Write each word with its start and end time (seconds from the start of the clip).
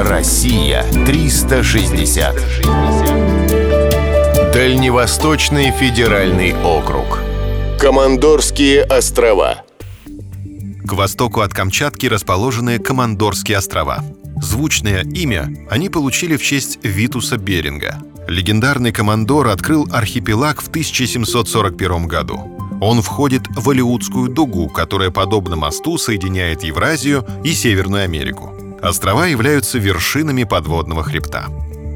Россия 0.00 0.84
360. 1.06 2.36
Дальневосточный 4.52 5.72
федеральный 5.72 6.54
округ. 6.54 7.18
Командорские 7.80 8.84
острова. 8.84 9.64
К 10.86 10.92
востоку 10.92 11.40
от 11.40 11.52
Камчатки 11.52 12.06
расположены 12.06 12.78
Командорские 12.78 13.58
острова. 13.58 14.04
Звучное 14.40 15.02
имя 15.02 15.52
они 15.68 15.88
получили 15.88 16.36
в 16.36 16.44
честь 16.44 16.78
Витуса 16.84 17.36
Беринга. 17.36 17.98
Легендарный 18.28 18.92
командор 18.92 19.48
открыл 19.48 19.88
архипелаг 19.90 20.62
в 20.62 20.68
1741 20.68 22.06
году. 22.06 22.56
Он 22.80 23.02
входит 23.02 23.48
в 23.48 23.68
Алиутскую 23.68 24.28
дугу, 24.28 24.68
которая, 24.68 25.10
подобно 25.10 25.56
мосту, 25.56 25.98
соединяет 25.98 26.62
Евразию 26.62 27.26
и 27.42 27.52
Северную 27.52 28.04
Америку. 28.04 28.57
Острова 28.82 29.26
являются 29.26 29.78
вершинами 29.78 30.44
подводного 30.44 31.02
хребта. 31.02 31.48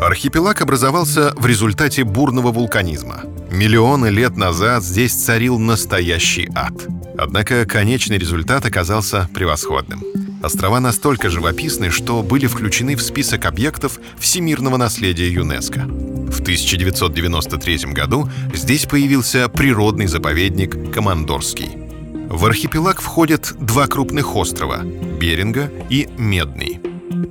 Архипелаг 0.00 0.60
образовался 0.60 1.32
в 1.36 1.46
результате 1.46 2.04
бурного 2.04 2.52
вулканизма. 2.52 3.22
Миллионы 3.50 4.06
лет 4.06 4.36
назад 4.36 4.84
здесь 4.84 5.12
царил 5.12 5.58
настоящий 5.58 6.48
ад. 6.54 6.74
Однако 7.18 7.64
конечный 7.66 8.18
результат 8.18 8.64
оказался 8.64 9.28
превосходным. 9.34 10.04
Острова 10.40 10.78
настолько 10.78 11.30
живописны, 11.30 11.90
что 11.90 12.22
были 12.22 12.46
включены 12.46 12.94
в 12.94 13.02
список 13.02 13.46
объектов 13.46 13.98
всемирного 14.18 14.76
наследия 14.76 15.28
ЮНЕСКо. 15.28 15.80
В 15.80 16.40
1993 16.40 17.92
году 17.92 18.30
здесь 18.54 18.86
появился 18.86 19.48
природный 19.48 20.06
заповедник 20.06 20.92
Командорский. 20.92 21.87
В 22.28 22.44
архипелаг 22.44 23.00
входят 23.00 23.54
два 23.58 23.86
крупных 23.86 24.36
острова– 24.36 24.82
Беринга 25.18 25.72
и 25.88 26.10
Медный. 26.18 26.78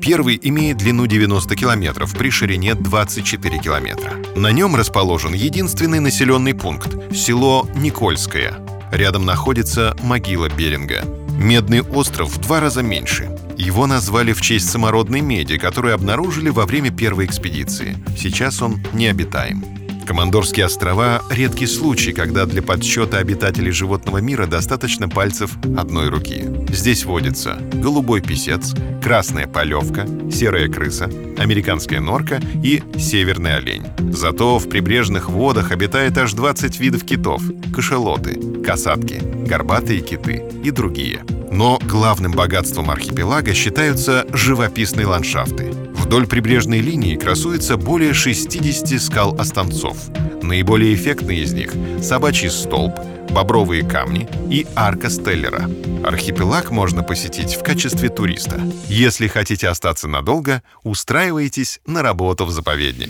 Первый 0.02 0.40
имеет 0.42 0.78
длину 0.78 1.06
90 1.06 1.56
километров 1.56 2.18
при 2.18 2.32
ширине 2.32 2.74
24 2.74 3.60
километра. 3.60 4.14
На 4.36 4.52
нем 4.52 4.76
расположен 4.76 5.36
единственный 5.36 6.00
населенный 6.00 6.56
пункт– 6.56 6.96
село 7.14 7.70
Никольское. 7.76 8.56
Рядом 8.92 9.24
находится 9.24 9.96
могила 10.02 10.50
Беринга. 10.50 11.04
Медный 11.38 11.82
остров 11.82 12.36
в 12.36 12.42
два 12.42 12.60
раза 12.60 12.82
меньше. 12.82 13.30
Его 13.56 13.86
назвали 13.86 14.34
в 14.34 14.42
честь 14.42 14.68
самородной 14.68 15.22
меди, 15.22 15.60
которую 15.60 15.94
обнаружили 15.94 16.50
во 16.50 16.66
время 16.66 16.90
первой 16.90 17.26
экспедиции. 17.26 17.96
Сейчас 18.18 18.64
он 18.64 18.84
необитаем. 18.94 19.64
Командорские 20.08 20.66
острова— 20.66 21.22
редкий 21.30 21.68
случай, 21.68 22.14
когда 22.14 22.46
для 22.46 22.62
подсчета 22.62 23.18
обитателей 23.18 23.72
животного 23.72 24.20
мира 24.20 24.46
достаточно 24.46 25.10
пальцев 25.10 25.52
одной 25.78 26.08
руки. 26.08 26.46
Здесь 26.70 27.04
водится 27.04 27.60
голубой 27.74 28.22
писец, 28.22 28.74
красная 29.04 29.48
полевка, 29.48 30.08
серая 30.32 30.70
крыса, 30.70 31.12
американская 31.38 32.00
норка 32.00 32.40
и 32.64 32.82
северный 32.98 33.58
олень. 33.58 33.84
Зато 34.14 34.60
в 34.60 34.70
прибрежных 34.70 35.28
водах 35.28 35.72
обитает 35.72 36.18
аж 36.18 36.32
20 36.32 36.80
видов 36.80 37.04
китов— 37.04 37.44
кашалоты, 37.76 38.40
касатки, 38.66 39.22
горбатые 39.46 40.00
киты 40.00 40.42
и 40.64 40.72
другие. 40.72 41.26
Но 41.52 41.80
главным 41.84 42.32
богатством 42.32 42.92
архипелага 42.92 43.54
считаются 43.54 44.26
живописные 44.32 45.06
ландшафты. 45.06 45.87
Вдоль 46.08 46.26
прибрежной 46.26 46.80
линии 46.80 47.18
красуется 47.18 47.76
более 47.76 48.14
60 48.14 49.02
скал-останцов. 49.02 49.98
Наиболее 50.42 50.96
эффектные 50.96 51.42
из 51.42 51.52
них— 51.52 51.74
собачий 52.02 52.50
столб, 52.50 52.98
бобровые 53.30 53.84
камни 53.84 54.26
и 54.50 54.66
арка 54.74 55.10
Стеллера. 55.10 55.70
Архипелаг 56.06 56.72
можно 56.72 57.04
посетить 57.04 57.56
в 57.56 57.62
качестве 57.62 58.08
туриста. 58.08 58.62
Если 58.88 59.28
хотите 59.28 59.68
остаться 59.68 60.08
надолго, 60.08 60.64
устраивайтесь 60.84 61.82
на 61.86 62.02
работу 62.02 62.46
в 62.46 62.52
заповедник. 62.52 63.10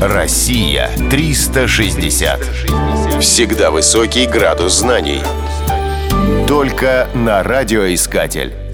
Россия 0.00 0.90
360. 1.08 2.40
Всегда 3.20 3.70
высокий 3.70 4.26
градус 4.26 4.80
знаний. 4.80 5.20
Только 6.48 7.08
на 7.14 7.44
радиоискатель. 7.44 8.65